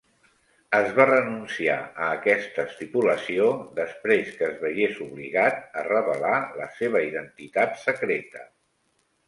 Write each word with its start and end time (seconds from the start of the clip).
Es 0.77 0.87
va 0.99 1.05
renunciar 1.09 1.75
a 2.05 2.07
aquesta 2.13 2.65
estipulació 2.69 3.51
després 3.81 4.33
que 4.41 4.49
es 4.49 4.57
veiés 4.65 4.99
obligat 5.09 5.63
a 5.83 5.87
revelar 5.91 6.35
la 6.63 6.69
seva 6.81 7.05
identitat 7.13 7.81
secreta. 7.87 8.47